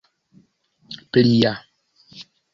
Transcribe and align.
plia 1.11 1.53